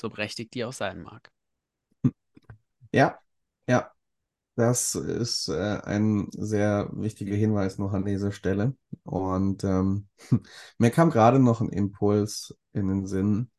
[0.00, 1.30] So berechtigt die auch sein mag.
[2.92, 3.20] Ja,
[3.68, 3.92] ja.
[4.60, 8.76] Das ist äh, ein sehr wichtiger Hinweis noch an dieser Stelle.
[9.04, 10.06] Und ähm,
[10.78, 13.50] mir kam gerade noch ein Impuls in den Sinn,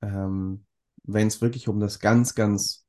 [0.00, 0.64] ähm,
[1.02, 2.86] wenn es wirklich um das ganz, ganz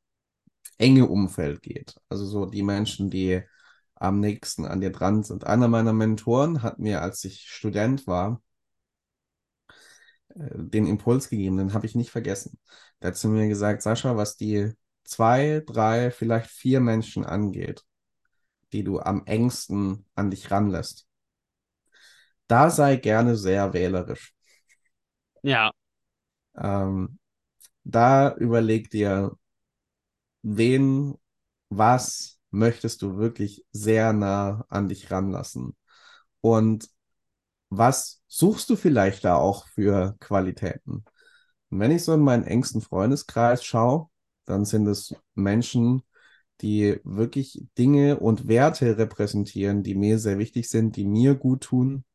[0.78, 1.96] enge Umfeld geht.
[2.08, 3.41] Also so die Menschen, die
[3.96, 5.46] am nächsten an dir dran sind.
[5.48, 8.43] Einer meiner Mentoren hat mir, als ich Student war,
[10.36, 12.60] äh, den Impuls gegeben, den habe ich nicht vergessen.
[13.02, 17.83] Der hat zu mir gesagt, Sascha, was die zwei, drei, vielleicht vier Menschen angeht,
[18.71, 21.07] die du am engsten an dich ranlässt,
[22.47, 24.33] da sei gerne sehr wählerisch.
[25.41, 25.71] Ja.
[26.55, 27.19] Ähm,
[27.83, 29.37] da überleg dir,
[30.41, 31.15] wen,
[31.69, 35.75] was, möchtest du wirklich sehr nah an dich ranlassen?
[36.41, 36.89] Und
[37.69, 41.03] was suchst du vielleicht da auch für Qualitäten?
[41.69, 44.09] Und wenn ich so in meinen engsten Freundeskreis schaue,
[44.45, 46.03] dann sind es Menschen,
[46.62, 52.06] die wirklich Dinge und Werte repräsentieren, die mir sehr wichtig sind, die mir gut tun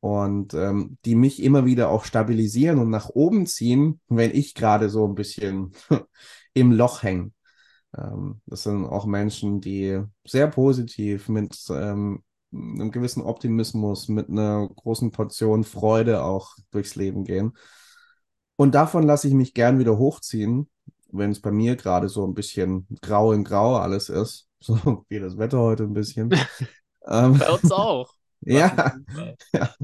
[0.00, 4.90] und ähm, die mich immer wieder auch stabilisieren und nach oben ziehen, wenn ich gerade
[4.90, 5.72] so ein bisschen
[6.54, 7.32] im Loch hänge.
[7.96, 12.22] Ähm, das sind auch Menschen, die sehr positiv mit ähm,
[12.52, 17.52] einem gewissen Optimismus, mit einer großen Portion Freude auch durchs Leben gehen.
[18.56, 20.68] Und davon lasse ich mich gern wieder hochziehen,
[21.16, 24.48] wenn es bei mir gerade so ein bisschen grau in grau alles ist.
[24.64, 26.30] So wie das Wetter heute ein bisschen.
[27.06, 28.14] ähm, bei uns auch.
[28.46, 28.94] Ja,
[29.54, 29.74] ja.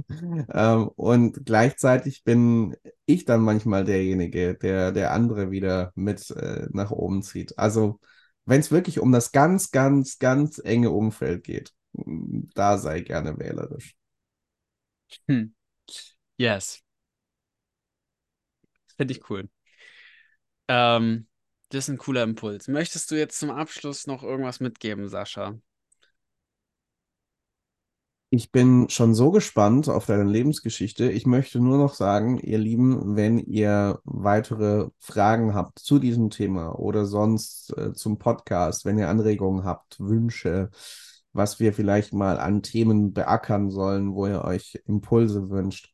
[0.52, 6.90] Ähm, und gleichzeitig bin ich dann manchmal derjenige, der der andere wieder mit äh, nach
[6.90, 7.58] oben zieht.
[7.58, 8.00] Also
[8.44, 13.94] wenn es wirklich um das ganz, ganz, ganz enge Umfeld geht, da sei gerne wählerisch.
[15.28, 15.54] Hm.
[16.36, 16.82] Yes.
[18.96, 19.48] Finde ich cool.
[20.70, 21.28] Ähm,
[21.70, 22.68] Das ist ein cooler Impuls.
[22.68, 25.60] Möchtest du jetzt zum Abschluss noch irgendwas mitgeben, Sascha?
[28.32, 31.10] Ich bin schon so gespannt auf deine Lebensgeschichte.
[31.10, 36.78] Ich möchte nur noch sagen, ihr Lieben, wenn ihr weitere Fragen habt zu diesem Thema
[36.78, 40.70] oder sonst äh, zum Podcast, wenn ihr Anregungen habt, Wünsche,
[41.32, 45.92] was wir vielleicht mal an Themen beackern sollen, wo ihr euch Impulse wünscht,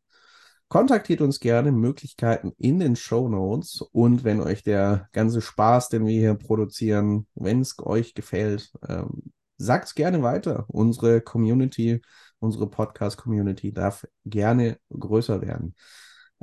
[0.69, 1.73] kontaktiert uns gerne.
[1.73, 3.81] Möglichkeiten in den Show Notes.
[3.93, 9.33] Und wenn euch der ganze Spaß, den wir hier produzieren, wenn es euch gefällt, ähm,
[9.59, 10.65] sagt es gerne weiter.
[10.69, 12.01] Unsere Community
[12.39, 15.75] unsere Podcast-Community darf gerne größer werden.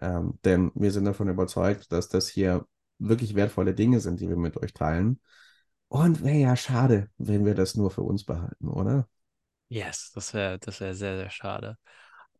[0.01, 2.65] Ähm, denn wir sind davon überzeugt, dass das hier
[2.99, 5.19] wirklich wertvolle Dinge sind, die wir mit euch teilen.
[5.87, 9.07] Und wäre ja schade, wenn wir das nur für uns behalten, oder?
[9.69, 11.77] Yes, das wäre das wär sehr, sehr schade.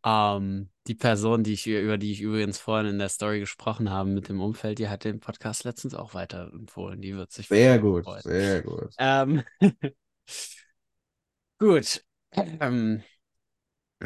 [0.06, 4.10] Ähm, die Person, die ich, über die ich übrigens vorhin in der Story gesprochen habe
[4.10, 7.02] mit dem Umfeld, die hat den Podcast letztens auch weiterempfohlen.
[7.02, 8.22] Die wird sich sehr gut, freuen.
[8.22, 8.94] sehr gut.
[8.98, 9.44] Ähm,
[11.60, 12.04] gut.
[12.36, 13.04] Ähm,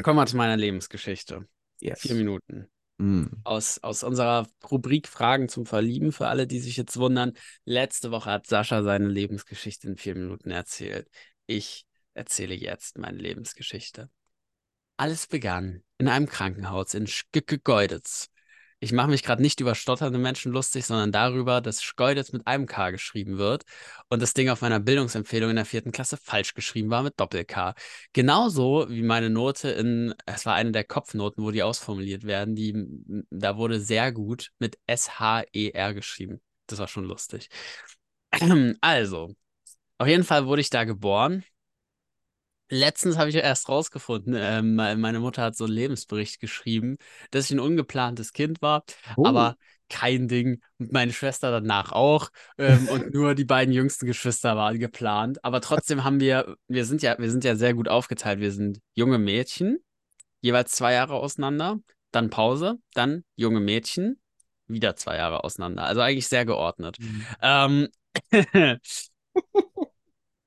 [0.02, 1.48] Kommen wir zu meiner Lebensgeschichte.
[1.80, 2.00] Yes.
[2.00, 2.68] Vier Minuten.
[2.98, 3.26] Mm.
[3.44, 7.32] Aus, aus unserer Rubrik Fragen zum Verlieben, für alle, die sich jetzt wundern.
[7.64, 11.08] Letzte Woche hat Sascha seine Lebensgeschichte in vier Minuten erzählt.
[11.46, 14.10] Ich erzähle jetzt meine Lebensgeschichte.
[14.98, 18.30] Alles begann in einem Krankenhaus in Schgeuditz.
[18.80, 22.66] Ich mache mich gerade nicht über stotternde Menschen lustig, sondern darüber, dass Schkeuditz mit einem
[22.66, 23.62] K geschrieben wird
[24.08, 27.74] und das Ding auf meiner Bildungsempfehlung in der vierten Klasse falsch geschrieben war mit Doppel-K.
[28.12, 32.74] Genauso wie meine Note in, es war eine der Kopfnoten, wo die ausformuliert werden, die,
[33.30, 36.40] da wurde sehr gut mit S-H-E-R geschrieben.
[36.66, 37.50] Das war schon lustig.
[38.80, 39.34] Also,
[39.98, 41.44] auf jeden Fall wurde ich da geboren
[42.70, 46.96] Letztens habe ich erst rausgefunden, äh, meine Mutter hat so einen Lebensbericht geschrieben,
[47.30, 48.84] dass ich ein ungeplantes Kind war,
[49.16, 49.26] oh.
[49.26, 49.56] aber
[49.88, 50.60] kein Ding.
[50.78, 52.30] Und meine Schwester danach auch.
[52.58, 55.42] Ähm, und nur die beiden jüngsten Geschwister waren geplant.
[55.44, 58.40] Aber trotzdem haben wir, wir sind ja, wir sind ja sehr gut aufgeteilt.
[58.40, 59.78] Wir sind junge Mädchen,
[60.40, 61.78] jeweils zwei Jahre auseinander,
[62.12, 64.20] dann Pause, dann junge Mädchen,
[64.66, 65.84] wieder zwei Jahre auseinander.
[65.84, 66.98] Also eigentlich sehr geordnet.
[67.00, 67.26] Mhm.
[67.42, 67.88] Ähm,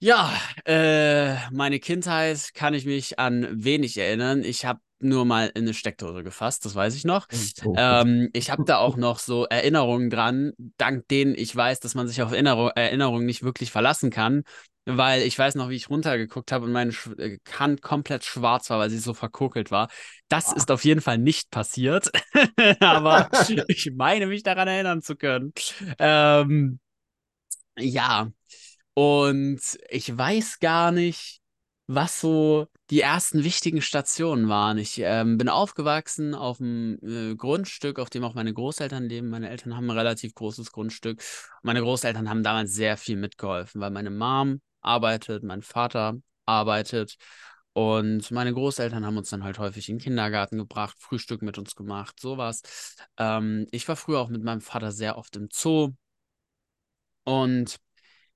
[0.03, 0.33] Ja,
[0.65, 4.43] äh, meine Kindheit kann ich mich an wenig erinnern.
[4.43, 7.27] Ich habe nur mal in eine Steckdose gefasst, das weiß ich noch.
[7.63, 11.81] Oh, oh ähm, ich habe da auch noch so Erinnerungen dran, dank denen ich weiß,
[11.81, 14.41] dass man sich auf Erinnerung, Erinnerungen nicht wirklich verlassen kann,
[14.85, 18.79] weil ich weiß noch, wie ich runtergeguckt habe und meine äh, Hand komplett schwarz war,
[18.79, 19.87] weil sie so verkokelt war.
[20.29, 20.55] Das oh.
[20.55, 22.09] ist auf jeden Fall nicht passiert,
[22.79, 23.29] aber
[23.67, 25.53] ich meine mich daran erinnern zu können.
[25.99, 26.79] Ähm,
[27.77, 28.31] ja,
[29.01, 31.41] und ich weiß gar nicht,
[31.87, 34.77] was so die ersten wichtigen Stationen waren.
[34.77, 39.29] Ich ähm, bin aufgewachsen auf einem äh, Grundstück, auf dem auch meine Großeltern leben.
[39.29, 41.23] Meine Eltern haben ein relativ großes Grundstück.
[41.63, 47.15] Meine Großeltern haben damals sehr viel mitgeholfen, weil meine Mom arbeitet, mein Vater arbeitet.
[47.73, 51.73] Und meine Großeltern haben uns dann halt häufig in den Kindergarten gebracht, Frühstück mit uns
[51.73, 52.61] gemacht, sowas.
[53.17, 55.89] Ähm, ich war früher auch mit meinem Vater sehr oft im Zoo.
[57.23, 57.79] Und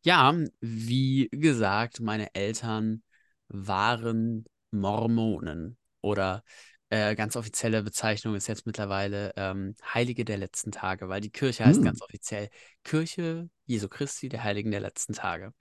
[0.05, 3.01] ja, wie gesagt, meine Eltern
[3.47, 6.43] waren Mormonen oder
[6.89, 11.65] äh, ganz offizielle Bezeichnung ist jetzt mittlerweile ähm, Heilige der letzten Tage, weil die Kirche
[11.65, 11.85] heißt hm.
[11.85, 12.49] ganz offiziell
[12.83, 15.53] Kirche Jesu Christi, der Heiligen der letzten Tage.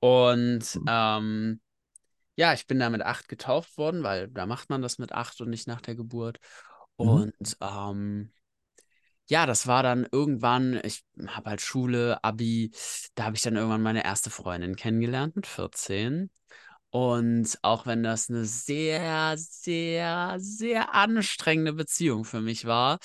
[0.00, 0.84] Und hm.
[0.88, 1.60] ähm,
[2.36, 5.42] ja, ich bin da mit acht getauft worden, weil da macht man das mit acht
[5.42, 6.38] und nicht nach der Geburt.
[6.96, 7.08] Mhm.
[7.08, 8.32] Und ähm,
[9.26, 12.70] ja, das war dann irgendwann, ich habe halt Schule, Abi,
[13.14, 16.30] da habe ich dann irgendwann meine erste Freundin kennengelernt mit 14.
[16.90, 22.98] Und auch wenn das eine sehr, sehr, sehr anstrengende Beziehung für mich war,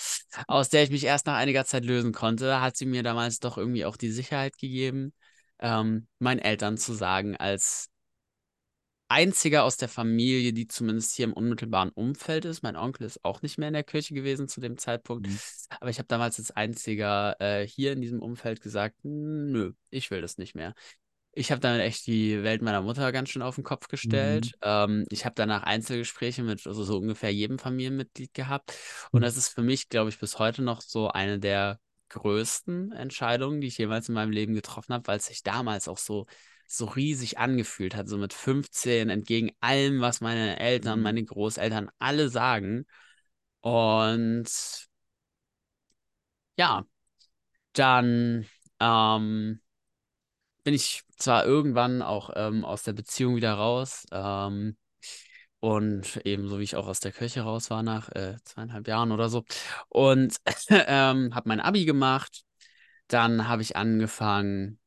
[0.47, 3.57] aus der ich mich erst nach einiger Zeit lösen konnte, hat sie mir damals doch
[3.57, 5.13] irgendwie auch die Sicherheit gegeben,
[5.59, 7.89] ähm, meinen Eltern zu sagen, als
[9.09, 12.61] einziger aus der Familie, die zumindest hier im unmittelbaren Umfeld ist.
[12.61, 15.27] Mein Onkel ist auch nicht mehr in der Kirche gewesen zu dem Zeitpunkt.
[15.27, 15.39] Mhm.
[15.79, 20.21] Aber ich habe damals als einziger äh, hier in diesem Umfeld gesagt, nö, ich will
[20.21, 20.73] das nicht mehr.
[21.33, 24.51] Ich habe damit echt die Welt meiner Mutter ganz schön auf den Kopf gestellt.
[24.57, 24.61] Mhm.
[24.61, 28.73] Ähm, ich habe danach Einzelgespräche mit also so ungefähr jedem Familienmitglied gehabt.
[29.11, 29.23] Und mhm.
[29.23, 33.67] das ist für mich, glaube ich, bis heute noch so eine der größten Entscheidungen, die
[33.67, 36.25] ich jemals in meinem Leben getroffen habe, weil es sich damals auch so
[36.71, 41.03] so riesig angefühlt hat, so mit 15, entgegen allem, was meine Eltern, mhm.
[41.03, 42.85] meine Großeltern alle sagen.
[43.61, 44.47] Und
[46.57, 46.85] ja,
[47.73, 48.47] dann
[48.79, 49.61] ähm,
[50.63, 54.77] bin ich zwar irgendwann auch ähm, aus der Beziehung wieder raus ähm,
[55.59, 59.29] und ebenso wie ich auch aus der Kirche raus war nach äh, zweieinhalb Jahren oder
[59.29, 59.43] so
[59.89, 60.37] und
[60.69, 62.43] ähm, habe mein Abi gemacht
[63.09, 64.79] Dann habe ich angefangen,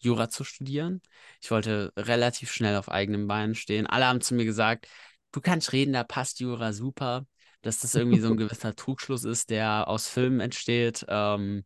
[0.00, 1.00] Jura zu studieren.
[1.40, 3.86] Ich wollte relativ schnell auf eigenen Beinen stehen.
[3.86, 4.88] Alle haben zu mir gesagt,
[5.32, 7.26] du kannst reden, da passt Jura super.
[7.62, 11.04] Dass das irgendwie so ein gewisser Trugschluss ist, der aus Filmen entsteht.
[11.08, 11.64] Ähm,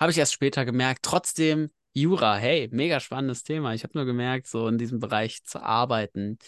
[0.00, 1.00] habe ich erst später gemerkt.
[1.02, 3.74] Trotzdem, Jura, hey, mega spannendes Thema.
[3.74, 6.38] Ich habe nur gemerkt, so in diesem Bereich zu arbeiten,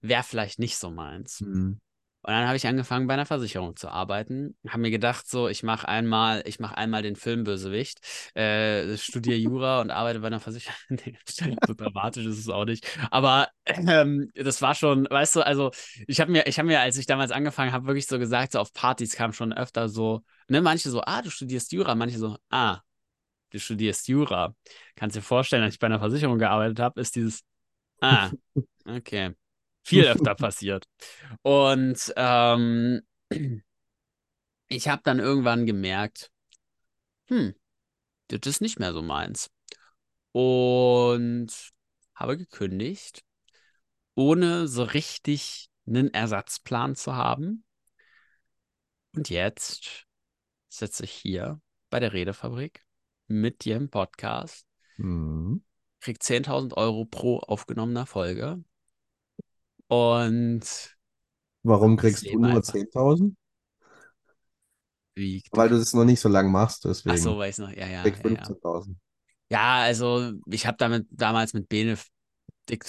[0.00, 1.40] wäre vielleicht nicht so meins.
[1.40, 1.80] Mhm.
[2.22, 4.56] Und dann habe ich angefangen, bei einer Versicherung zu arbeiten.
[4.68, 8.00] Habe mir gedacht, so, ich mache einmal, ich mache einmal den Filmbösewicht,
[8.34, 10.76] äh, studiere Jura und arbeite bei einer Versicherung.
[11.66, 12.86] so dramatisch ist es auch nicht.
[13.12, 15.70] Aber ähm, das war schon, weißt du, also
[16.08, 18.58] ich habe mir, ich habe mir, als ich damals angefangen habe, wirklich so gesagt, so
[18.58, 22.36] auf Partys kam schon öfter so, ne, manche so, ah, du studierst Jura, manche so,
[22.50, 22.80] ah,
[23.50, 24.54] du studierst Jura.
[24.96, 27.44] Kannst dir vorstellen, als ich bei einer Versicherung gearbeitet habe, ist dieses,
[28.00, 28.30] ah,
[28.86, 29.34] okay
[29.88, 30.84] viel öfter passiert.
[31.42, 33.02] Und ähm,
[34.68, 36.30] ich habe dann irgendwann gemerkt,
[37.28, 37.54] hm,
[38.28, 39.50] das ist nicht mehr so meins.
[40.32, 41.48] Und
[42.14, 43.22] habe gekündigt,
[44.14, 47.64] ohne so richtig einen Ersatzplan zu haben.
[49.14, 50.04] Und jetzt
[50.68, 52.84] sitze ich hier bei der Redefabrik
[53.26, 55.64] mit dir im Podcast, Mhm.
[56.00, 58.62] krieg 10.000 Euro pro aufgenommener Folge
[59.88, 60.96] und
[61.62, 63.36] Warum kriegst du nur einfach 10.000?
[65.16, 67.18] wie Weil du das noch nicht so lange machst, Ach deswegen.
[67.18, 68.52] so, weiß noch, ja, ja, Kriegst ja, ja.
[68.52, 68.98] 15.000.
[69.50, 72.04] Ja, also ich habe damit damals mit Benedikt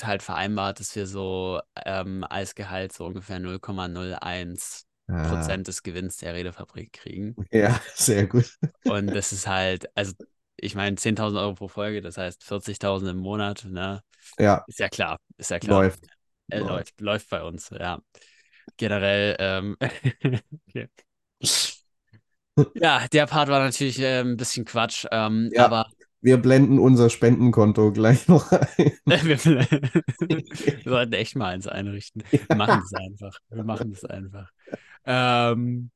[0.03, 6.17] halt vereinbart, dass wir so ähm, als Gehalt so ungefähr 0,01 Ah, Prozent des Gewinns
[6.17, 7.37] der Redefabrik kriegen.
[7.51, 8.57] ja, sehr gut.
[8.83, 10.13] Und das ist halt, also
[10.57, 14.01] ich meine 10.000 Euro pro Folge, das heißt 40.000 im Monat, ne?
[14.37, 15.87] Ja, Ist ja klar, ist ja klar.
[15.91, 16.09] läuft.
[16.49, 16.69] Äh, läuft.
[16.69, 17.99] läuft, läuft bei uns, ja.
[18.77, 19.77] Generell, ähm,
[20.69, 20.89] okay.
[22.73, 25.65] Ja, der Part war natürlich äh, ein bisschen Quatsch, ähm, Ja.
[25.65, 25.89] aber
[26.21, 28.67] Wir blenden unser Spendenkonto gleich noch ein.
[29.05, 32.23] wir, wir sollten echt mal eins einrichten.
[32.47, 33.39] Wir machen es einfach.
[33.49, 34.51] Wir machen es einfach.
[35.05, 35.91] Ähm,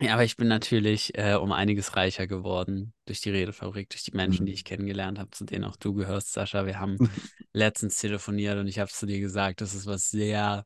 [0.00, 4.16] ja, aber ich bin natürlich äh, um einiges reicher geworden durch die Redefabrik, durch die
[4.16, 6.66] Menschen, die ich kennengelernt habe, zu denen auch du gehörst, Sascha.
[6.66, 6.96] Wir haben
[7.52, 10.64] letztens telefoniert und ich habe zu dir gesagt, dass es was sehr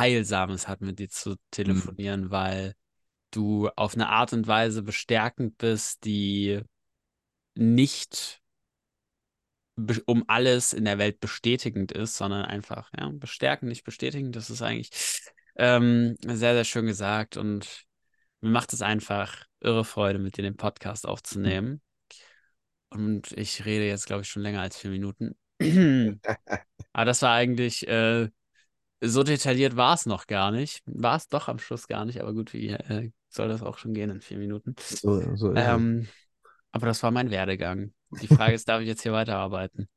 [0.00, 2.74] Heilsames hat, mit dir zu telefonieren, weil
[3.30, 6.60] du auf eine Art und Weise bestärkend bist, die
[7.54, 8.40] nicht
[10.06, 14.34] um alles in der Welt bestätigend ist, sondern einfach, ja, bestärkend, nicht bestätigend.
[14.34, 14.90] Das ist eigentlich
[15.56, 17.85] ähm, sehr, sehr schön gesagt und
[18.40, 21.80] mir macht es einfach irre Freude, mit dir den Podcast aufzunehmen.
[22.90, 25.36] Und ich rede jetzt, glaube ich, schon länger als vier Minuten.
[26.92, 28.28] Aber das war eigentlich, äh,
[29.02, 30.82] so detailliert war es noch gar nicht.
[30.86, 33.94] War es doch am Schluss gar nicht, aber gut, wie äh, soll das auch schon
[33.94, 34.74] gehen in vier Minuten?
[34.78, 35.66] So, so es.
[35.66, 36.08] Ähm,
[36.72, 37.92] aber das war mein Werdegang.
[38.22, 39.88] Die Frage ist, darf ich jetzt hier weiterarbeiten?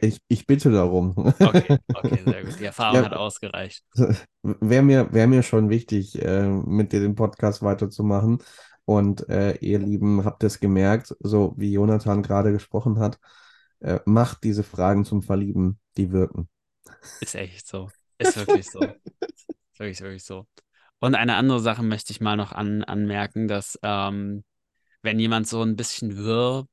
[0.00, 1.14] Ich, ich bitte darum.
[1.16, 2.60] Okay, okay, sehr gut.
[2.60, 3.04] Die Erfahrung Ja.
[3.04, 3.84] hat ausgereicht.
[4.42, 8.38] Wäre mir, wär mir schon wichtig, äh, mit dir den Podcast weiterzumachen.
[8.84, 13.18] Und äh, ihr Lieben, habt es gemerkt, so wie Jonathan gerade gesprochen hat,
[13.80, 16.48] äh, macht diese Fragen zum Verlieben, die wirken.
[17.20, 17.90] Ist echt so.
[18.18, 18.80] Ist wirklich so.
[18.82, 20.46] Ist wirklich, wirklich so.
[21.00, 24.44] Und eine andere Sache möchte ich mal noch an, anmerken, dass ähm,
[25.02, 26.66] wenn jemand so ein bisschen wirr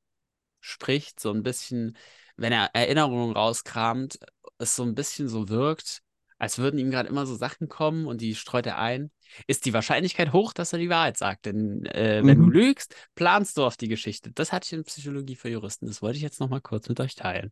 [0.64, 1.98] spricht, so ein bisschen,
[2.38, 4.20] wenn er Erinnerungen rauskramt,
[4.58, 6.02] es so ein bisschen so wirkt,
[6.40, 9.12] als würden ihm gerade immer so Sachen kommen und die streut er ein,
[9.48, 11.46] ist die Wahrscheinlichkeit hoch, dass er die Wahrheit sagt.
[11.46, 12.52] Denn äh, wenn du Mhm.
[12.52, 14.32] lügst, planst du auf die Geschichte.
[14.32, 15.86] Das hatte ich in Psychologie für Juristen.
[15.88, 17.52] Das wollte ich jetzt noch mal kurz mit euch teilen.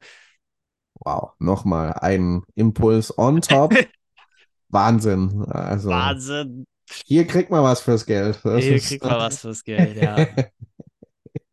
[0.95, 3.73] Wow, nochmal ein Impuls on top.
[4.69, 5.43] Wahnsinn.
[5.45, 6.65] Also, Wahnsinn!
[7.05, 8.39] hier kriegt man was fürs Geld.
[8.43, 10.27] Das Hier ist- kriegt man was fürs Geld, ja.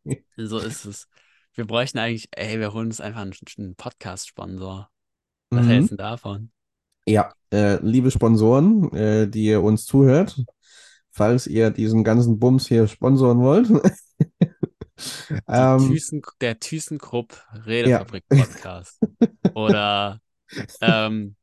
[0.37, 1.07] So ist es.
[1.59, 4.89] Wir bräuchten eigentlich, ey, wir holen uns einfach einen, einen Podcast-Sponsor.
[5.49, 5.69] Was Mhm.
[5.69, 6.51] hältst du davon?
[7.05, 10.41] Ja, äh, liebe Sponsoren, äh, die ihr uns zuhört,
[11.11, 13.69] falls ihr diesen ganzen Bums hier sponsoren wollt,
[15.49, 18.97] ähm, Thyssen, der ThyssenKrupp Redefabrik-Podcast.
[19.53, 20.21] Oder
[20.79, 21.35] ähm,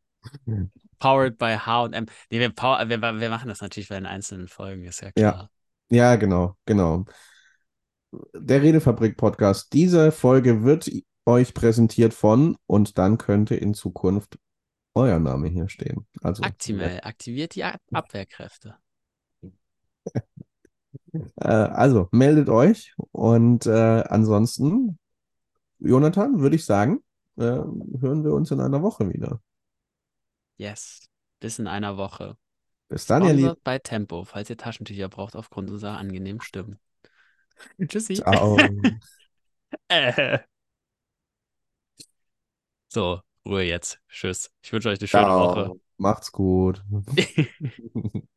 [0.99, 2.07] Powered by H&M.
[2.31, 5.31] Nee, wir, wir, wir machen das natürlich bei den einzelnen Folgen, ist ja Ja.
[5.33, 5.51] klar.
[5.91, 7.05] ja, genau, genau.
[8.35, 9.73] Der Redefabrik-Podcast.
[9.73, 10.91] Diese Folge wird
[11.25, 14.39] euch präsentiert von und dann könnte in Zukunft
[14.95, 16.07] euer Name hier stehen.
[16.23, 18.77] Also, Actimel aktiviert die Ab Abwehrkräfte.
[21.13, 24.99] äh, also meldet euch und äh, ansonsten,
[25.79, 27.03] Jonathan, würde ich sagen,
[27.37, 29.41] äh, hören wir uns in einer Woche wieder.
[30.57, 31.09] Yes.
[31.41, 32.37] Bis in einer Woche.
[32.89, 33.55] Bis dann, ihr Lieben.
[33.63, 36.79] Bei Tempo, falls ihr Taschentücher braucht aufgrund unserer angenehmen Stimmen.
[37.89, 38.15] Tschüssi.
[38.17, 38.57] Ciao.
[39.89, 40.39] Äh.
[42.89, 44.01] So, Ruhe jetzt.
[44.09, 44.51] Tschüss.
[44.63, 45.65] Ich wünsche euch eine schöne Woche.
[45.65, 45.81] Ciao.
[45.99, 46.83] Macht's gut.